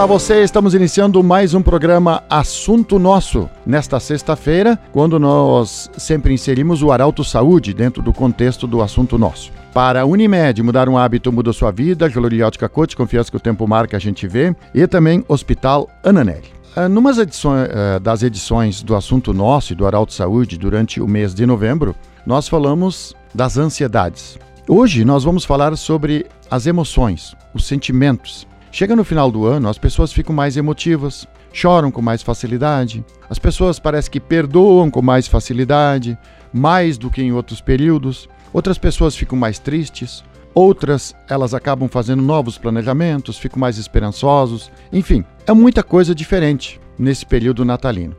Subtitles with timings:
[0.00, 6.82] Olá você, estamos iniciando mais um programa Assunto Nosso, nesta sexta-feira, quando nós sempre inserimos
[6.82, 9.52] o Arauto Saúde dentro do contexto do Assunto Nosso.
[9.74, 13.68] Para a Unimed, mudar um hábito muda sua vida, Gloriótica Coach, confiança que o tempo
[13.68, 16.48] marca, a gente vê, e também Hospital Ananelli.
[16.74, 21.06] Uh, numas edições, uh, das edições do Assunto Nosso e do Arauto Saúde durante o
[21.06, 24.38] mês de novembro, nós falamos das ansiedades.
[24.66, 29.78] Hoje nós vamos falar sobre as emoções, os sentimentos, Chega no final do ano, as
[29.78, 35.26] pessoas ficam mais emotivas, choram com mais facilidade, as pessoas parece que perdoam com mais
[35.26, 36.16] facilidade,
[36.52, 38.28] mais do que em outros períodos.
[38.52, 40.24] Outras pessoas ficam mais tristes,
[40.54, 44.70] outras elas acabam fazendo novos planejamentos, ficam mais esperançosos.
[44.92, 48.16] Enfim, é muita coisa diferente nesse período natalino.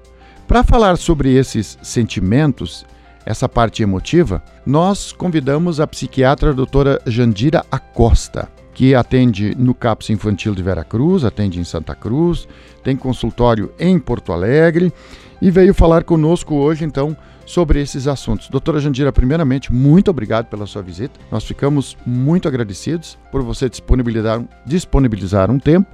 [0.47, 2.85] Para falar sobre esses sentimentos,
[3.25, 10.09] essa parte emotiva, nós convidamos a psiquiatra a doutora Jandira Acosta que atende no CAPS
[10.09, 12.47] Infantil de Veracruz, atende em Santa Cruz,
[12.83, 14.93] tem consultório em Porto Alegre
[15.41, 18.47] e veio falar conosco hoje, então, sobre esses assuntos.
[18.47, 21.19] Doutora Jandira, primeiramente, muito obrigado pela sua visita.
[21.29, 25.87] Nós ficamos muito agradecidos por você disponibilizar, disponibilizar um tempo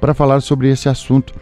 [0.00, 1.34] para falar sobre esse assunto.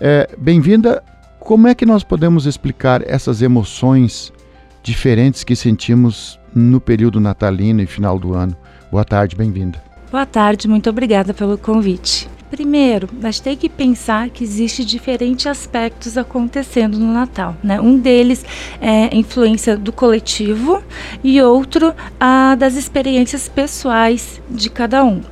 [0.00, 1.02] É, Bem-vinda.
[1.40, 4.32] Como é que nós podemos explicar essas emoções
[4.80, 8.56] diferentes que sentimos no período natalino e final do ano?
[8.92, 9.91] Boa tarde, bem-vinda.
[10.12, 12.28] Boa tarde, muito obrigada pelo convite.
[12.50, 17.56] Primeiro, nós temos que pensar que existe diferentes aspectos acontecendo no Natal.
[17.64, 17.80] Né?
[17.80, 18.44] Um deles
[18.78, 20.82] é a influência do coletivo
[21.24, 25.22] e outro a das experiências pessoais de cada um.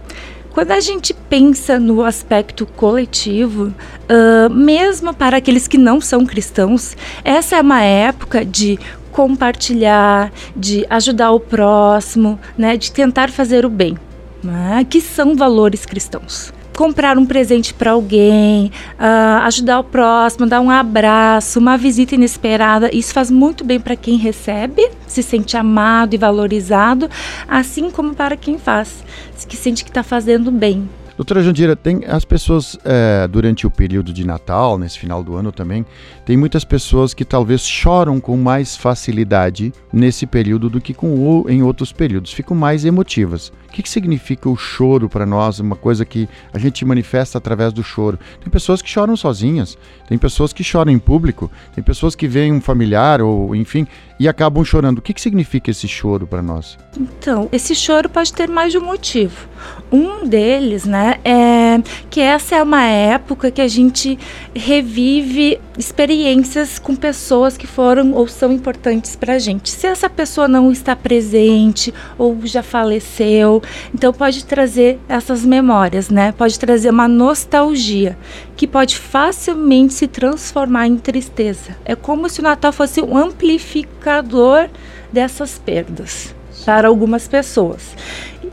[0.51, 6.97] Quando a gente pensa no aspecto coletivo, uh, mesmo para aqueles que não são cristãos,
[7.23, 8.79] essa é uma época de
[9.13, 13.95] compartilhar, de ajudar o próximo, né, de tentar fazer o bem
[14.43, 16.53] né, que são valores cristãos.
[16.77, 22.95] Comprar um presente para alguém, uh, ajudar o próximo, dar um abraço, uma visita inesperada,
[22.95, 27.11] isso faz muito bem para quem recebe, se sente amado e valorizado,
[27.47, 29.05] assim como para quem faz,
[29.47, 30.89] que sente que está fazendo bem.
[31.21, 35.53] Doutora Jandira, tem as pessoas é, durante o período de Natal, nesse final do ano
[35.53, 35.85] também,
[36.25, 41.63] tem muitas pessoas que talvez choram com mais facilidade nesse período do que com em
[41.63, 43.53] outros períodos, ficam mais emotivas.
[43.69, 45.61] O que, que significa o choro para nós?
[45.61, 48.19] Uma coisa que a gente manifesta através do choro.
[48.41, 52.53] Tem pessoas que choram sozinhas, tem pessoas que choram em público, tem pessoas que veem
[52.53, 53.87] um familiar ou enfim
[54.19, 54.99] e acabam chorando.
[54.99, 56.77] O que, que significa esse choro para nós?
[56.99, 59.49] Então, esse choro pode ter mais de um motivo.
[59.91, 64.19] Um deles, né, é que essa é uma época que a gente
[64.55, 69.71] revive experiências com pessoas que foram ou são importantes para a gente.
[69.71, 73.63] Se essa pessoa não está presente ou já faleceu,
[73.95, 76.33] então pode trazer essas memórias, né?
[76.33, 78.17] Pode trazer uma nostalgia
[78.57, 81.77] que pode facilmente se transformar em tristeza.
[81.85, 84.69] É como se o Natal fosse um amplificador
[85.13, 86.35] dessas perdas
[86.65, 87.95] para algumas pessoas.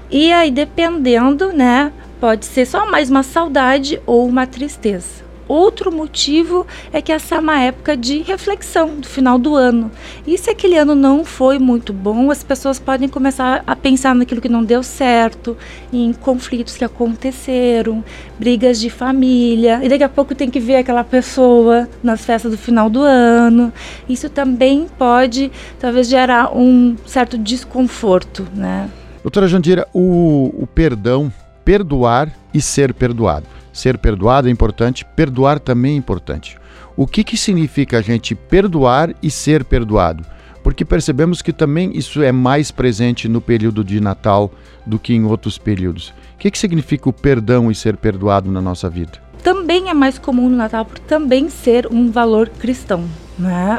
[0.09, 5.28] E aí dependendo, né, pode ser só mais uma saudade ou uma tristeza.
[5.47, 9.89] Outro motivo é que essa é uma época de reflexão do final do ano.
[10.25, 14.41] E se aquele ano não foi muito bom, as pessoas podem começar a pensar naquilo
[14.41, 15.55] que não deu certo,
[15.91, 18.03] em conflitos que aconteceram,
[18.38, 19.79] brigas de família.
[19.81, 23.72] E daqui a pouco tem que ver aquela pessoa nas festas do final do ano.
[24.09, 25.49] Isso também pode,
[25.79, 28.89] talvez, gerar um certo desconforto, né?
[29.23, 31.31] Doutora Jandira, o, o perdão,
[31.67, 36.57] perdoar e ser perdoado Ser perdoado é importante, perdoar também é importante.
[36.95, 40.25] O que, que significa a gente perdoar e ser perdoado?
[40.63, 44.50] Porque percebemos que também isso é mais presente no período de Natal
[44.85, 46.14] do que em outros períodos.
[46.35, 49.19] O que, que significa o perdão e ser perdoado na nossa vida?
[49.43, 53.03] Também é mais comum no Natal por também ser um valor cristão,
[53.37, 53.78] né?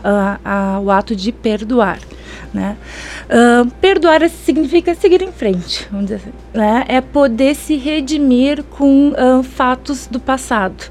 [0.80, 1.98] o ato de perdoar.
[2.52, 2.76] Né?
[3.24, 6.84] Uh, perdoar significa seguir em frente, vamos dizer assim, né?
[6.88, 10.90] É poder se redimir com uh, fatos do passado.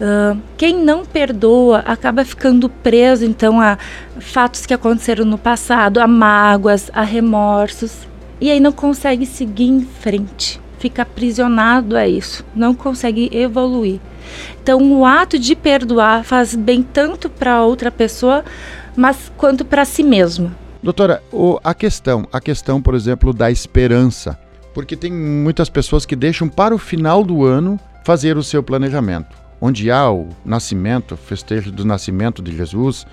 [0.00, 3.78] Uh, quem não perdoa acaba ficando preso então a
[4.18, 8.08] fatos que aconteceram no passado, a mágoas, a remorsos
[8.40, 14.00] e aí não consegue seguir em frente, fica aprisionado a isso, não consegue evoluir.
[14.62, 18.44] Então, o ato de perdoar faz bem tanto para outra pessoa,
[18.96, 20.54] mas quanto para si mesmo.
[20.84, 24.38] Doutora, o, a questão, a questão, por exemplo, da esperança,
[24.74, 29.34] porque tem muitas pessoas que deixam para o final do ano fazer o seu planejamento,
[29.58, 33.06] onde há o nascimento, o festejo do nascimento de Jesus,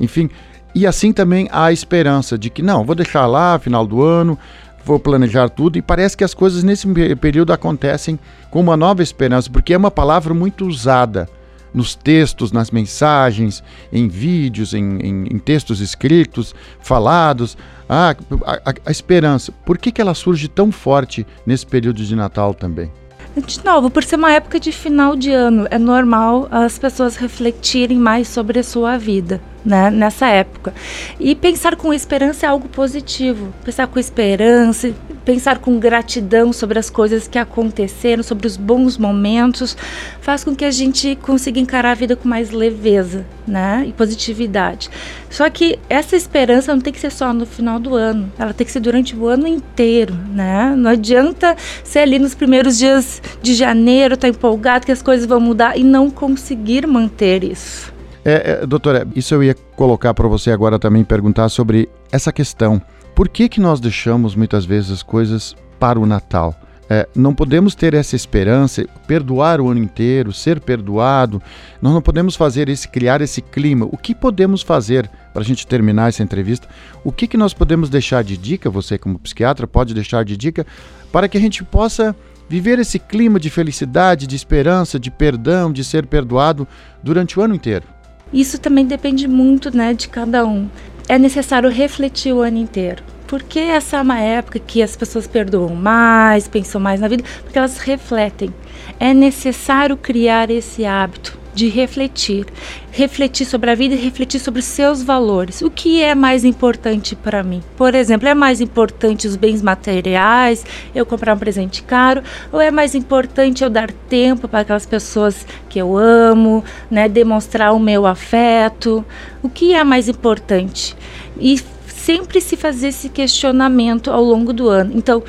[0.00, 0.30] enfim,
[0.74, 4.38] e assim também há a esperança de que não, vou deixar lá final do ano,
[4.82, 5.76] vou planejar tudo.
[5.76, 8.18] E parece que as coisas nesse período acontecem
[8.50, 11.28] com uma nova esperança, porque é uma palavra muito usada
[11.72, 13.62] nos textos, nas mensagens,
[13.92, 17.56] em vídeos, em, em, em textos escritos, falados.
[17.88, 19.52] Ah, a, a, a esperança.
[19.64, 22.90] Por que, que ela surge tão forte nesse período de Natal também?
[23.36, 27.96] De novo, por ser uma época de final de ano, é normal as pessoas refletirem
[27.96, 30.74] mais sobre a sua vida né, nessa época.
[31.20, 33.52] E pensar com esperança é algo positivo.
[33.64, 34.92] Pensar com esperança,
[35.28, 39.76] pensar com gratidão sobre as coisas que aconteceram, sobre os bons momentos,
[40.22, 44.88] faz com que a gente consiga encarar a vida com mais leveza né, e positividade.
[45.28, 48.66] Só que essa esperança não tem que ser só no final do ano, ela tem
[48.66, 50.14] que ser durante o ano inteiro.
[50.32, 50.74] Né?
[50.74, 51.54] Não adianta
[51.84, 55.84] ser ali nos primeiros dias de janeiro, tá empolgado que as coisas vão mudar e
[55.84, 57.92] não conseguir manter isso.
[58.24, 62.80] É, é, doutora, isso eu ia colocar para você agora também perguntar sobre essa questão.
[63.18, 66.54] Por que, que nós deixamos muitas vezes as coisas para o Natal?
[66.88, 71.42] É, não podemos ter essa esperança, perdoar o ano inteiro, ser perdoado.
[71.82, 73.88] Nós não podemos fazer esse, criar esse clima.
[73.90, 76.68] O que podemos fazer para a gente terminar essa entrevista?
[77.02, 78.70] O que, que nós podemos deixar de dica?
[78.70, 80.64] Você, como psiquiatra, pode deixar de dica
[81.10, 82.14] para que a gente possa
[82.48, 86.68] viver esse clima de felicidade, de esperança, de perdão, de ser perdoado
[87.02, 87.84] durante o ano inteiro.
[88.32, 90.68] Isso também depende muito né, de cada um.
[91.08, 93.02] É necessário refletir o ano inteiro.
[93.26, 97.58] Porque essa é uma época que as pessoas perdoam mais, pensam mais na vida, porque
[97.58, 98.52] elas refletem.
[99.00, 102.46] É necessário criar esse hábito de refletir,
[102.92, 105.60] refletir sobre a vida e refletir sobre os seus valores.
[105.60, 107.62] O que é mais importante para mim?
[107.76, 110.64] Por exemplo, é mais importante os bens materiais,
[110.94, 112.22] eu comprar um presente caro,
[112.52, 117.74] ou é mais importante eu dar tempo para aquelas pessoas que eu amo, né, demonstrar
[117.74, 119.04] o meu afeto?
[119.42, 120.96] O que é mais importante?
[121.38, 124.92] E sempre se fazer esse questionamento ao longo do ano.
[124.94, 125.22] Então,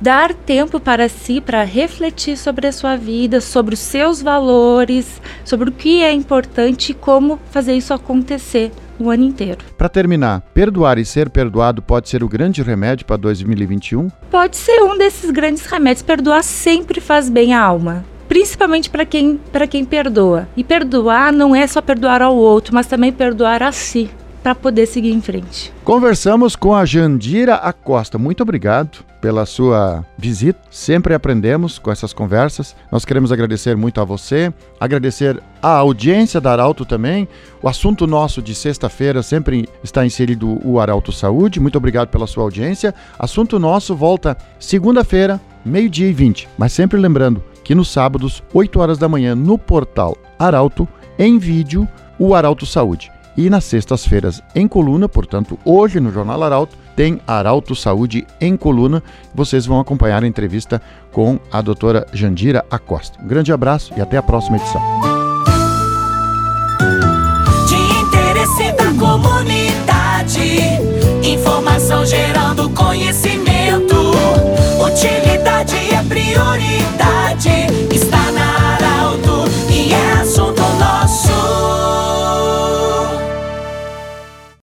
[0.00, 5.70] dar tempo para si para refletir sobre a sua vida, sobre os seus valores, sobre
[5.70, 9.58] o que é importante e como fazer isso acontecer o ano inteiro.
[9.76, 14.08] Para terminar, perdoar e ser perdoado pode ser o grande remédio para 2021?
[14.30, 16.02] Pode ser um desses grandes remédios.
[16.02, 19.40] Perdoar sempre faz bem à alma principalmente para quem,
[19.70, 20.48] quem perdoa.
[20.56, 24.10] E perdoar não é só perdoar ao outro, mas também perdoar a si
[24.46, 25.72] para poder seguir em frente.
[25.82, 28.16] Conversamos com a Jandira Acosta.
[28.16, 30.60] Muito obrigado pela sua visita.
[30.70, 32.76] Sempre aprendemos com essas conversas.
[32.92, 37.26] Nós queremos agradecer muito a você, agradecer a audiência da Arauto também.
[37.60, 41.58] O assunto nosso de sexta-feira sempre está inserido o Arauto Saúde.
[41.58, 42.94] Muito obrigado pela sua audiência.
[43.18, 46.48] Assunto nosso volta segunda-feira, meio-dia e 20.
[46.56, 50.86] Mas sempre lembrando que nos sábados, 8 horas da manhã, no portal Arauto,
[51.18, 53.10] em vídeo, o Arauto Saúde.
[53.36, 59.02] E nas sextas-feiras em coluna, portanto, hoje no Jornal Arauto, tem Arauto Saúde em coluna.
[59.34, 60.80] Vocês vão acompanhar a entrevista
[61.12, 63.22] com a doutora Jandira Acosta.
[63.22, 65.15] Um grande abraço e até a próxima edição.